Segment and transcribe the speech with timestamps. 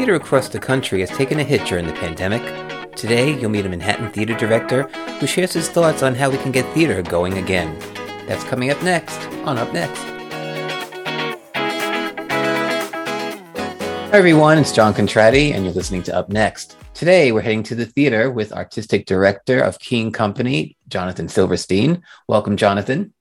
[0.00, 2.40] Theater across the country has taken a hit during the pandemic.
[2.96, 4.84] Today, you'll meet a Manhattan theater director
[5.18, 7.78] who shares his thoughts on how we can get theater going again.
[8.26, 10.00] That's coming up next on Up Next.
[14.08, 14.56] Hi, everyone.
[14.56, 16.78] It's John Contratti, and you're listening to Up Next.
[16.94, 22.02] Today, we're heading to the theater with Artistic Director of Keen Company, Jonathan Silverstein.
[22.26, 23.12] Welcome, Jonathan.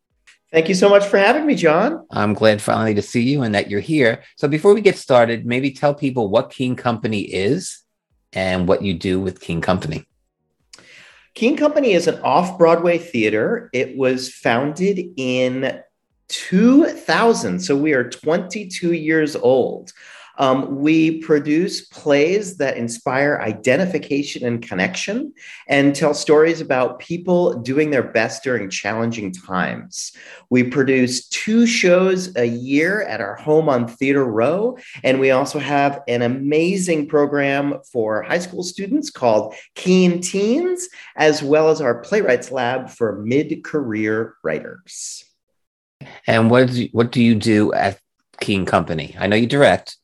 [0.52, 2.08] Thank you so much for having me, John.
[2.10, 4.24] I'm glad finally to see you and that you're here.
[4.36, 7.84] So, before we get started, maybe tell people what Keen Company is
[8.34, 10.06] and what you do with Keen Company.
[11.36, 13.70] Keen Company is an off Broadway theater.
[13.74, 15.82] It was founded in
[16.30, 19.92] 2000, so we are 22 years old.
[20.40, 25.34] Um, we produce plays that inspire identification and connection
[25.68, 30.14] and tell stories about people doing their best during challenging times.
[30.50, 34.78] We produce two shows a year at our home on Theater Row.
[35.04, 41.44] And we also have an amazing program for high school students called Keen Teens, as
[41.44, 45.26] well as our Playwrights Lab for mid career writers.
[46.28, 48.00] And what, do you, what do you do at
[48.40, 49.16] Keen Company?
[49.20, 49.98] I know you direct.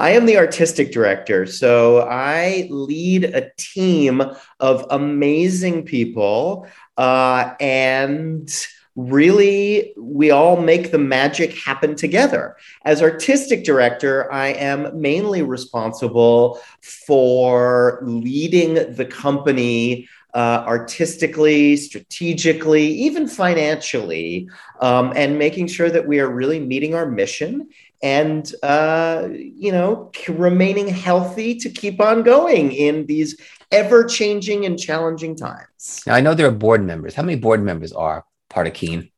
[0.00, 1.44] I am the artistic director.
[1.44, 4.22] So I lead a team
[4.58, 6.66] of amazing people.
[6.96, 8.50] Uh, and
[8.96, 12.56] really, we all make the magic happen together.
[12.86, 20.08] As artistic director, I am mainly responsible for leading the company.
[20.32, 27.04] Uh, artistically, strategically, even financially, um, and making sure that we are really meeting our
[27.04, 27.68] mission
[28.02, 33.38] and uh, you know remaining healthy to keep on going in these
[33.70, 36.02] ever changing and challenging times.
[36.06, 37.14] Now i know there are board members.
[37.14, 39.10] How many board members are part of keen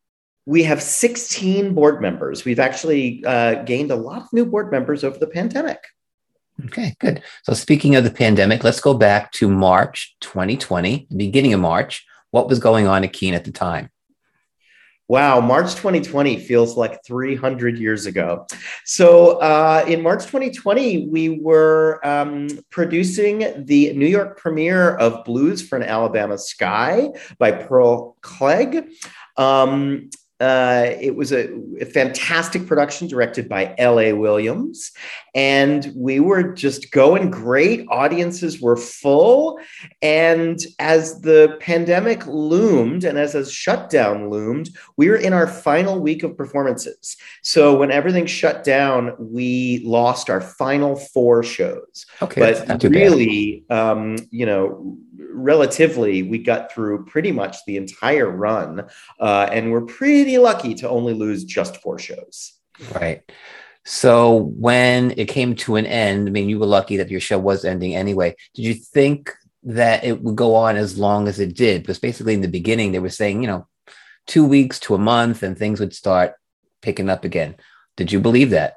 [0.47, 2.44] we have 16 board members.
[2.44, 5.78] We've actually uh, gained a lot of new board members over the pandemic.
[6.66, 7.22] Okay good.
[7.44, 12.05] So speaking of the pandemic let's go back to march 2020 the beginning of march.
[12.30, 13.91] What was going on at keen at the time
[15.12, 18.47] Wow, March 2020 feels like 300 years ago.
[18.87, 25.61] So, uh, in March 2020, we were um, producing the New York premiere of Blues
[25.61, 28.87] for an Alabama Sky by Pearl Cleage.
[29.37, 30.09] Um,
[30.42, 34.12] uh, it was a, a, fantastic production directed by L.A.
[34.12, 34.91] Williams.
[35.36, 37.86] And we were just going great.
[37.88, 39.60] Audiences were full.
[40.02, 46.00] And as the pandemic loomed and as a shutdown loomed, we were in our final
[46.00, 47.16] week of performances.
[47.42, 52.04] So when everything shut down, we lost our final four shows.
[52.20, 52.41] Okay.
[52.66, 54.98] But really, um, you know,
[55.32, 58.86] relatively, we got through pretty much the entire run,
[59.20, 62.53] uh, and we're pretty lucky to only lose just four shows.
[62.94, 63.22] Right.
[63.84, 67.38] So when it came to an end, I mean, you were lucky that your show
[67.38, 68.37] was ending anyway.
[68.54, 69.32] Did you think
[69.65, 71.82] that it would go on as long as it did?
[71.82, 73.66] Because basically, in the beginning, they were saying, you know,
[74.26, 76.34] two weeks to a month, and things would start
[76.81, 77.56] picking up again.
[77.97, 78.75] Did you believe that?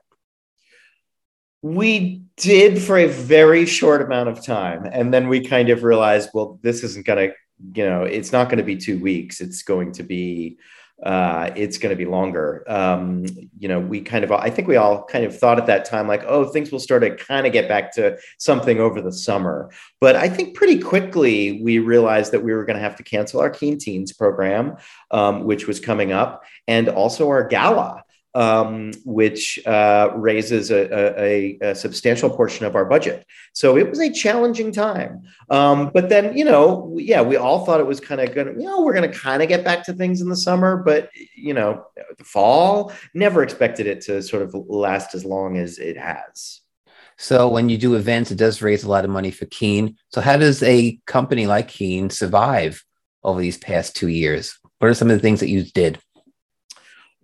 [1.62, 4.86] We did for a very short amount of time.
[4.92, 7.36] And then we kind of realized, well, this isn't going to,
[7.80, 9.42] you know, it's not going to be two weeks.
[9.42, 10.58] It's going to be,
[11.04, 12.64] uh, it's going to be longer.
[12.68, 13.26] Um,
[13.58, 16.08] you know, we kind of, I think we all kind of thought at that time,
[16.08, 19.70] like, oh, things will start to kind of get back to something over the summer.
[20.00, 23.42] But I think pretty quickly we realized that we were going to have to cancel
[23.42, 24.78] our Keen Teens program,
[25.12, 28.05] um, which was coming up, and also our gala
[28.36, 33.26] um, which uh, raises a, a, a, substantial portion of our budget.
[33.54, 35.24] So it was a challenging time.
[35.50, 38.54] Um, but then, you know, yeah, we all thought it was kind of going to,
[38.62, 41.10] you know, we're going to kind of get back to things in the summer, but,
[41.38, 41.86] you know,
[42.18, 46.60] the fall, never expected it to sort of last as long as it has.
[47.18, 49.96] So when you do events, it does raise a lot of money for Keen.
[50.10, 52.84] So how does a company like Keen survive
[53.24, 54.60] over these past two years?
[54.80, 56.00] What are some of the things that you did?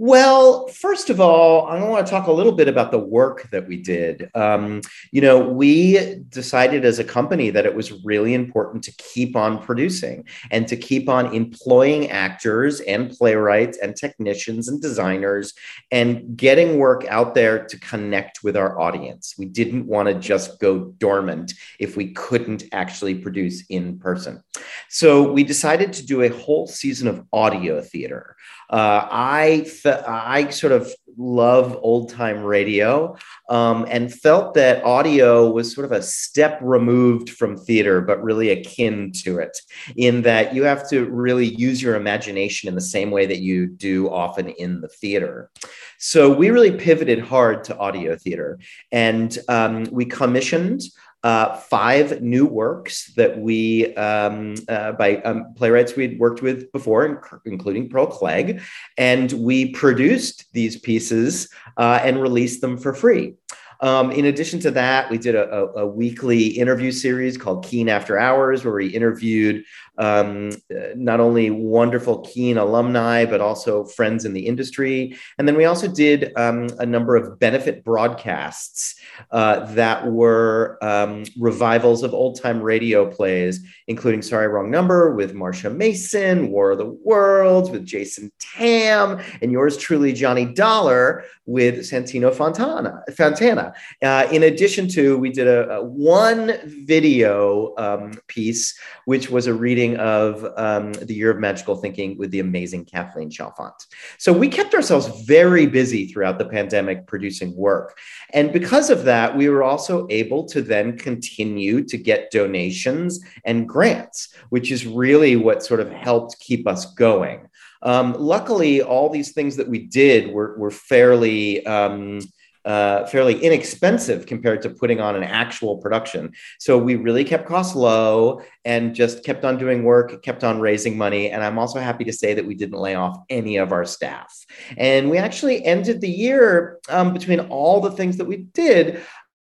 [0.03, 3.67] Well, first of all, I want to talk a little bit about the work that
[3.67, 4.31] we did.
[4.33, 4.81] Um,
[5.11, 9.61] you know, we decided as a company that it was really important to keep on
[9.61, 15.53] producing and to keep on employing actors and playwrights and technicians and designers
[15.91, 19.35] and getting work out there to connect with our audience.
[19.37, 24.43] We didn't want to just go dormant if we couldn't actually produce in person.
[24.89, 28.35] So we decided to do a whole season of audio theater.
[28.71, 33.17] Uh, I fe- I sort of love old time radio
[33.49, 38.49] um, and felt that audio was sort of a step removed from theater, but really
[38.49, 39.57] akin to it,
[39.97, 43.67] in that you have to really use your imagination in the same way that you
[43.67, 45.49] do often in the theater.
[45.97, 48.59] So we really pivoted hard to audio theater
[48.91, 50.81] and um, we commissioned
[51.23, 57.41] uh, five new works that we, um, uh, by um, playwrights we'd worked with before,
[57.45, 58.61] including Pearl Cleage,
[58.97, 63.35] and we produced these pieces uh, and released them for free.
[63.81, 67.89] Um, in addition to that, we did a, a, a, weekly interview series called Keen
[67.89, 69.63] After Hours, where we interviewed
[69.97, 70.51] um,
[70.95, 75.17] not only wonderful Keen alumni, but also friends in the industry.
[75.37, 78.95] And then we also did um, a number of benefit broadcasts
[79.31, 85.33] uh, that were um, revivals of old time radio plays, including Sorry Wrong Number with
[85.33, 91.79] Marsha Mason, War of the Worlds with Jason Tam, and yours truly, Johnny Dollar with
[91.79, 93.03] Santino Fontana.
[93.15, 93.73] Fontana.
[94.01, 96.53] Uh, in addition to, we did a, a one
[96.85, 102.17] video um, piece, which was a reading reading of um, The Year of Magical Thinking
[102.17, 103.87] with the amazing Kathleen Chalfant.
[104.19, 107.97] So we kept ourselves very busy throughout the pandemic producing work.
[108.31, 113.67] And because of that, we were also able to then continue to get donations and
[113.67, 117.47] grants, which is really what sort of helped keep us going.
[117.81, 121.65] Um, luckily, all these things that we did were, were fairly.
[121.65, 122.19] Um,
[122.65, 126.31] uh, fairly inexpensive compared to putting on an actual production.
[126.59, 130.97] So we really kept costs low and just kept on doing work, kept on raising
[130.97, 131.31] money.
[131.31, 134.33] And I'm also happy to say that we didn't lay off any of our staff.
[134.77, 139.01] And we actually ended the year um, between all the things that we did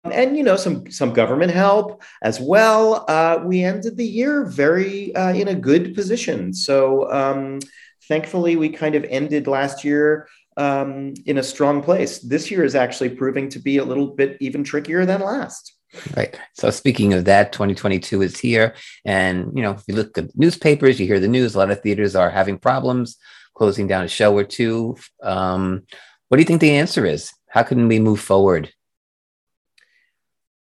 [0.04, 3.04] and you know some some government help as well.
[3.08, 6.52] Uh, we ended the year very uh, in a good position.
[6.52, 7.60] So um,
[8.08, 10.26] thankfully, we kind of ended last year
[10.56, 12.18] um, in a strong place.
[12.18, 15.74] This year is actually proving to be a little bit even trickier than last.
[16.16, 16.38] Right.
[16.54, 18.74] So speaking of that, 2022 is here.
[19.04, 21.82] And, you know, if you look at newspapers, you hear the news, a lot of
[21.82, 23.18] theaters are having problems
[23.54, 24.96] closing down a show or two.
[25.22, 25.82] Um,
[26.28, 27.32] what do you think the answer is?
[27.48, 28.72] How can we move forward?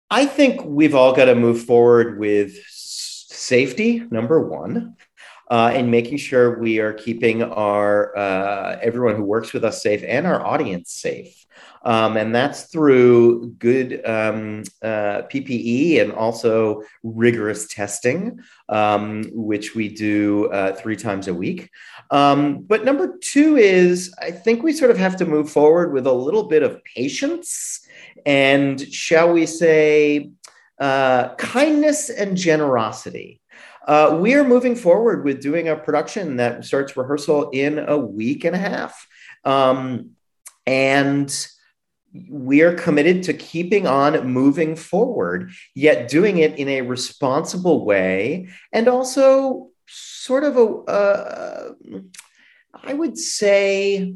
[0.10, 4.96] I think we've all got to move forward with safety, number one
[5.54, 10.04] uh, and making sure we are keeping our uh, everyone who works with us safe
[10.08, 11.46] and our audience safe.
[11.86, 19.90] Um, and that's through good um, uh, PPE and also rigorous testing, um, which we
[19.90, 21.70] do uh, three times a week.
[22.10, 26.08] Um, but number two is I think we sort of have to move forward with
[26.08, 27.88] a little bit of patience
[28.26, 30.32] and, shall we say,
[30.80, 33.40] uh, kindness and generosity.
[33.86, 38.46] Uh, we are moving forward with doing a production that starts rehearsal in a week
[38.46, 39.08] and a half.
[39.44, 40.12] Um,
[40.66, 41.48] and
[42.30, 48.50] we are committed to keeping on moving forward, yet doing it in a responsible way
[48.72, 51.72] and also sort of a, uh,
[52.74, 54.16] I would say,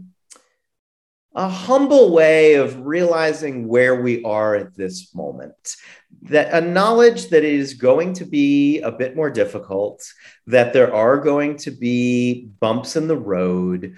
[1.37, 5.75] a humble way of realizing where we are at this moment.
[6.23, 10.03] That a knowledge that it is going to be a bit more difficult
[10.47, 13.95] that there are going to be bumps in the road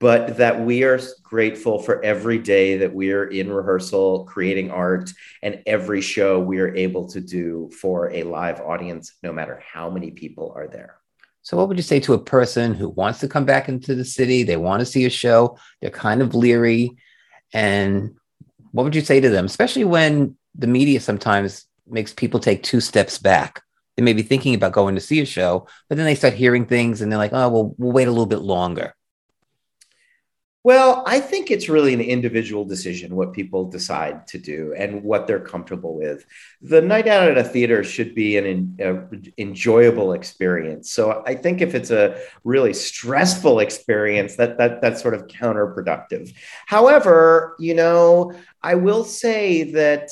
[0.00, 5.12] but that we are grateful for every day that we are in rehearsal creating art
[5.42, 9.90] and every show we are able to do for a live audience no matter how
[9.90, 10.99] many people are there
[11.42, 14.04] so, what would you say to a person who wants to come back into the
[14.04, 14.42] city?
[14.42, 16.96] They want to see a show, they're kind of leery.
[17.52, 18.16] And
[18.72, 22.80] what would you say to them, especially when the media sometimes makes people take two
[22.80, 23.62] steps back?
[23.96, 26.66] They may be thinking about going to see a show, but then they start hearing
[26.66, 28.94] things and they're like, oh, well, we'll wait a little bit longer.
[30.62, 35.26] Well, I think it's really an individual decision what people decide to do and what
[35.26, 36.26] they're comfortable with.
[36.60, 38.76] The night out at a theater should be an
[39.38, 40.90] enjoyable experience.
[40.90, 46.34] So I think if it's a really stressful experience, that that that's sort of counterproductive.
[46.66, 50.10] However, you know, I will say that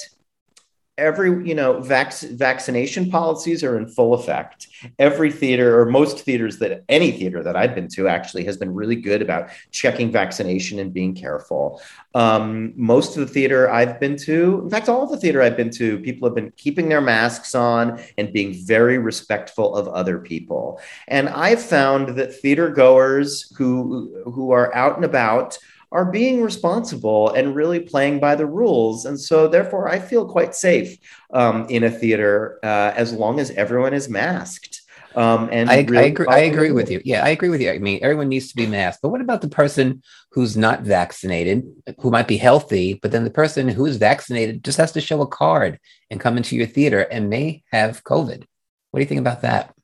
[0.98, 4.66] every you know vac- vaccination policies are in full effect.
[4.98, 8.74] Every theater or most theaters that any theater that i've been to actually has been
[8.74, 11.80] really good about checking vaccination and being careful.
[12.14, 15.56] Um, most of the theater i've been to in fact all of the theater i've
[15.56, 20.18] been to people have been keeping their masks on and being very respectful of other
[20.18, 20.80] people.
[21.06, 25.58] And i've found that theater goers who who are out and about
[25.90, 29.06] are being responsible and really playing by the rules.
[29.06, 30.98] And so, therefore, I feel quite safe
[31.32, 34.82] um, in a theater uh, as long as everyone is masked.
[35.14, 36.26] Um, and I, really I agree.
[36.28, 37.00] I agree with you.
[37.04, 37.70] Yeah, I agree with you.
[37.70, 39.02] I mean, everyone needs to be masked.
[39.02, 40.02] But what about the person
[40.32, 41.64] who's not vaccinated,
[42.00, 45.20] who might be healthy, but then the person who is vaccinated just has to show
[45.20, 45.80] a card
[46.10, 48.44] and come into your theater and may have COVID?
[48.90, 49.74] What do you think about that?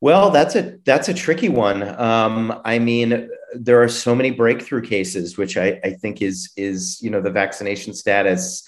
[0.00, 1.82] Well, that's a that's a tricky one.
[2.00, 7.00] Um, I mean, there are so many breakthrough cases, which I, I think is is
[7.02, 8.66] you know the vaccination status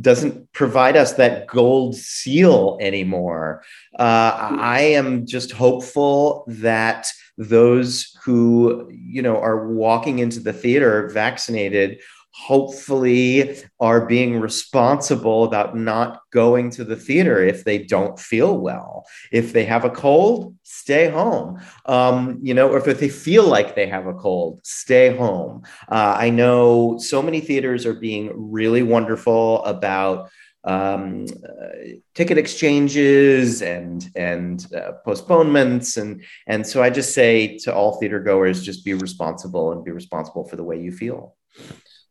[0.00, 3.62] doesn't provide us that gold seal anymore.
[3.98, 7.06] Uh, I am just hopeful that
[7.38, 12.00] those who you know are walking into the theater vaccinated
[12.32, 19.06] hopefully are being responsible about not going to the theater if they don't feel well.
[19.30, 21.60] If they have a cold, stay home.
[21.86, 25.62] Um, you know, or if they feel like they have a cold, stay home.
[25.90, 30.30] Uh, I know so many theaters are being really wonderful about
[30.64, 37.74] um, uh, ticket exchanges and and uh, postponements and and so I just say to
[37.74, 41.34] all theater goers, just be responsible and be responsible for the way you feel.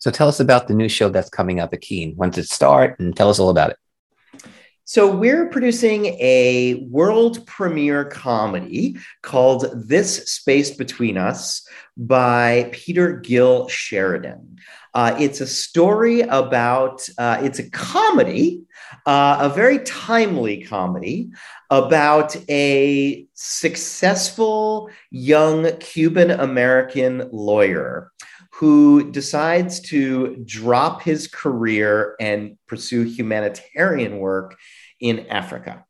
[0.02, 2.16] So tell us about the new show that's coming up at Keen.
[2.16, 3.00] When does it start?
[3.00, 3.78] And tell us all about it.
[4.84, 11.66] So, we're producing a world premiere comedy called This Space Between Us
[11.96, 14.58] by Peter Gil-Sheridan.
[14.94, 18.64] Uh, it's a story about, uh, it's a comedy,
[19.06, 21.30] uh, a very timely comedy
[21.70, 28.12] about a successful young Cuban American lawyer
[28.62, 34.56] who decides to drop his career and pursue humanitarian work
[35.00, 35.84] in Africa.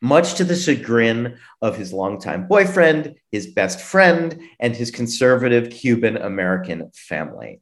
[0.00, 6.16] Much to the chagrin of his longtime boyfriend, his best friend, and his conservative Cuban
[6.16, 7.60] American family.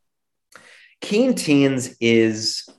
[1.01, 2.69] Keen Teens is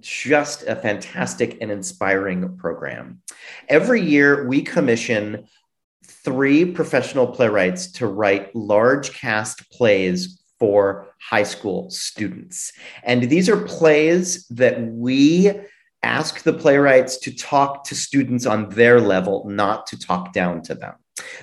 [0.00, 3.22] just a fantastic and inspiring program.
[3.68, 5.46] Every year, we commission
[6.04, 12.72] three professional playwrights to write large cast plays for high school students.
[13.02, 15.52] And these are plays that we
[16.02, 20.74] ask the playwrights to talk to students on their level, not to talk down to
[20.74, 20.94] them.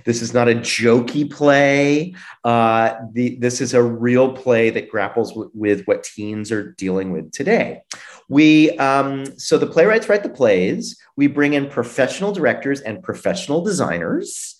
[0.06, 2.16] This is not a jokey play.
[2.44, 7.12] Uh, the, this is a real play that grapples w- with what teens are dealing
[7.12, 7.82] with today.
[8.30, 10.98] We um, so the playwrights write the plays.
[11.16, 14.56] We bring in professional directors and professional designers,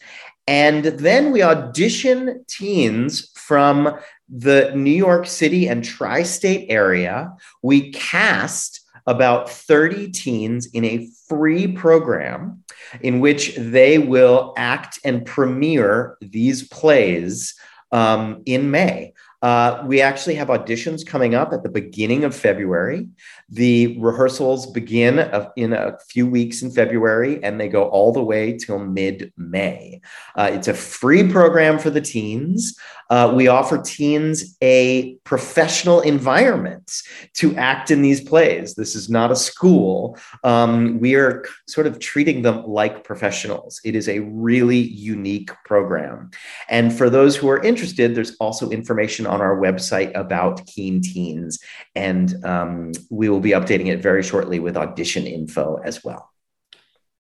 [0.48, 3.98] and then we audition teens from
[4.30, 7.34] the New York City and tri-state area.
[7.62, 12.64] We cast about 30 teens in a free program
[13.02, 17.54] in which they will act and premiere these plays
[17.92, 19.14] um, in May.
[19.44, 23.10] Uh, we actually have auditions coming up at the beginning of February.
[23.50, 25.20] The rehearsals begin
[25.58, 30.00] in a few weeks in February and they go all the way till mid May.
[30.38, 32.74] Uh, it's a free program for the teens.
[33.14, 37.04] Uh, we offer teens a professional environment
[37.36, 38.74] to act in these plays.
[38.74, 40.18] This is not a school.
[40.44, 43.80] Um, we are sort of treating them like professionals.
[43.86, 46.32] It is a really unique program.
[46.70, 51.60] And for those who are interested, there's also information on our website about Keen Teens,
[51.94, 56.32] and um, we will be updating it very shortly with audition info as well.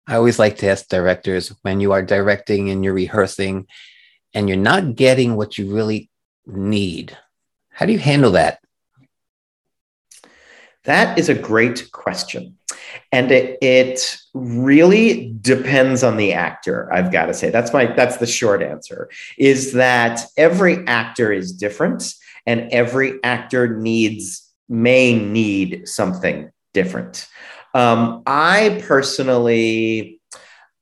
[0.07, 3.67] I always like to ask directors when you are directing and you're rehearsing
[4.35, 6.11] and you're not getting what you really
[6.47, 7.17] need,
[7.71, 8.61] how do you handle that?
[10.85, 12.59] That is a great question.
[13.11, 17.51] And it, it really depends on the actor, I've got to say.
[17.51, 19.09] That's my that's the short answer.
[19.39, 22.15] Is that every actor is different
[22.47, 27.27] and every actor needs may need something different.
[27.75, 30.21] Um, I personally,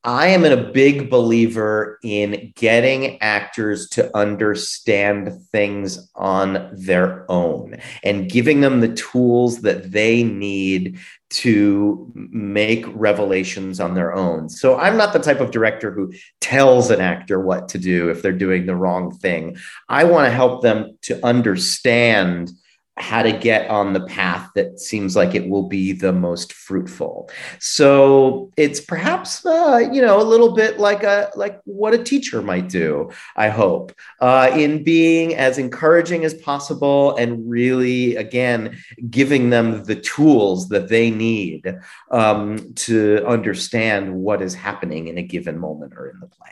[0.04, 8.28] I am a big believer in getting actors to understand things on their own and
[8.28, 10.98] giving them the tools that they need
[11.30, 14.48] to make revelations on their own.
[14.48, 18.22] So I'm not the type of director who tells an actor what to do if
[18.22, 19.56] they're doing the wrong thing.
[19.88, 22.50] I want to help them to understand
[22.98, 27.30] how to get on the path that seems like it will be the most fruitful.
[27.58, 32.42] So it's perhaps uh, you know a little bit like a like what a teacher
[32.42, 38.76] might do i hope uh, in being as encouraging as possible and really again
[39.10, 41.74] giving them the tools that they need
[42.10, 46.50] um, to understand what is happening in a given moment or in the play.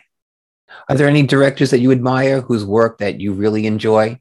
[0.88, 4.20] Are there any directors that you admire whose work that you really enjoy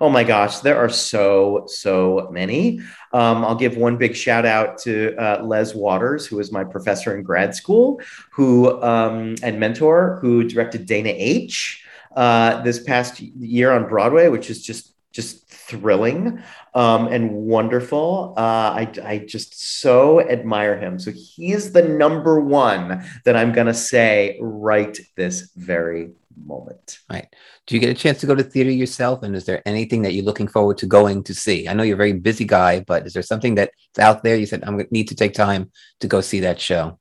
[0.00, 2.80] Oh my gosh, there are so, so many.
[3.12, 7.16] Um, I'll give one big shout out to uh, Les Waters, who was my professor
[7.16, 8.00] in grad school,
[8.32, 11.84] who um, and mentor, who directed Dana H.
[12.16, 16.42] Uh, this past year on Broadway, which is just just thrilling
[16.74, 18.34] um, and wonderful.
[18.36, 20.98] Uh, I, I just so admire him.
[20.98, 26.12] So he is the number one that I'm going to say right this very
[26.44, 26.98] moment.
[27.10, 27.26] Right.
[27.66, 29.22] Do you get a chance to go to theater yourself?
[29.22, 31.68] And is there anything that you're looking forward to going to see?
[31.68, 34.46] I know you're a very busy guy, but is there something that's out there you
[34.46, 35.70] said, I'm going to need to take time
[36.00, 36.98] to go see that show?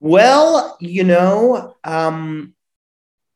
[0.00, 2.54] Well, you know, um,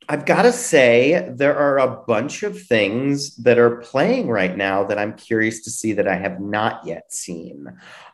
[0.09, 4.85] I've got to say, there are a bunch of things that are playing right now
[4.85, 7.67] that I'm curious to see that I have not yet seen.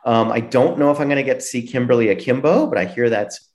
[0.04, 2.84] Um, I don't know if I'm going to get to see Kimberly Akimbo, but I
[2.84, 3.47] hear that's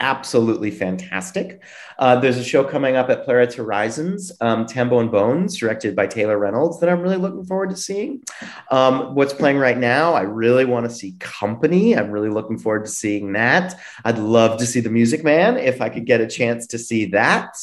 [0.00, 1.62] absolutely fantastic.
[1.98, 6.06] Uh, there's a show coming up at Playwrights Horizons, um, Tambo and Bones, directed by
[6.06, 8.22] Taylor Reynolds, that I'm really looking forward to seeing.
[8.70, 11.96] Um, what's playing right now, I really want to see Company.
[11.96, 13.78] I'm really looking forward to seeing that.
[14.04, 17.06] I'd love to see The Music Man if I could get a chance to see
[17.06, 17.56] that.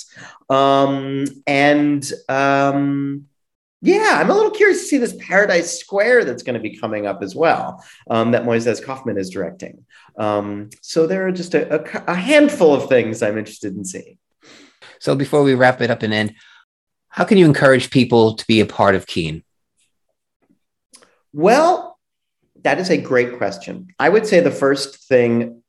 [0.50, 3.28] Um, and um,
[3.86, 7.06] yeah, I'm a little curious to see this Paradise Square that's going to be coming
[7.06, 9.86] up as well, um, that Moises Kaufman is directing.
[10.18, 14.18] Um, so there are just a, a, a, handful of things I'm interested in seeing.
[15.00, 16.34] So before we wrap it up and end,
[17.10, 19.44] how can you encourage people to be a part of Keen?
[21.34, 22.00] Well,
[22.64, 23.90] that is a great question.
[24.00, 25.62] I would say the first thing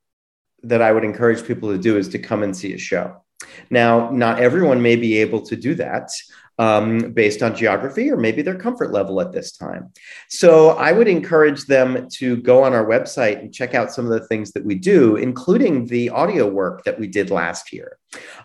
[0.62, 3.23] that I would encourage people to do is to come and see a show.
[3.70, 6.10] Now, not everyone may be able to do that
[6.58, 9.92] um, based on geography or maybe their comfort level at this time.
[10.28, 14.12] So I would encourage them to go on our website and check out some of
[14.12, 17.98] the things that we do, including the audio work that we did last year,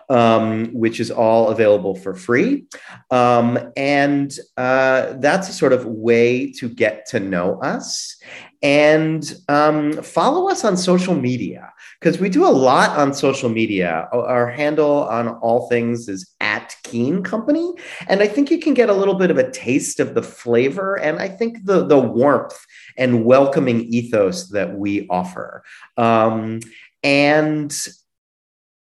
[0.10, 2.66] um, which is all available for free.
[3.12, 8.18] Um, and uh, that's a sort of way to get to know us
[8.62, 14.10] and um, follow us on social media because we do a lot on social media.
[14.12, 17.74] Our handle on all things is at Keen Company,
[18.08, 20.96] and I think you can get a little bit of a taste of the flavor
[21.00, 22.60] and I think the the warmth
[22.98, 25.64] and welcoming ethos that we offer.
[25.98, 26.60] Um,
[27.04, 27.76] and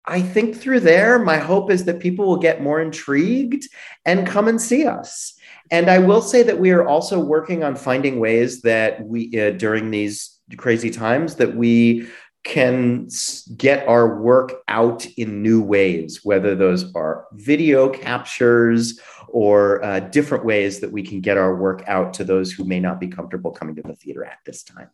[0.05, 3.67] I think through there, my hope is that people will get more intrigued
[4.05, 5.33] and come and see us.
[5.71, 9.51] And I will say that we are also working on finding ways that we, uh,
[9.51, 12.09] during these crazy times, that we
[12.43, 13.07] can
[13.55, 20.43] get our work out in new ways, whether those are video captures or uh, different
[20.43, 23.51] ways that we can get our work out to those who may not be comfortable
[23.51, 24.89] coming to the theater at this time.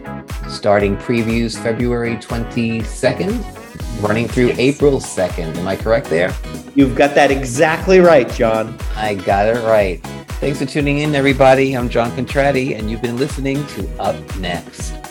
[0.48, 5.56] starting previews February 22nd, running through April 2nd.
[5.56, 6.34] Am I correct there?
[6.74, 8.78] You've got that exactly right, John.
[8.94, 10.00] I got it right.
[10.40, 11.74] Thanks for tuning in, everybody.
[11.74, 15.05] I'm John Contratti, and you've been listening to Up Next.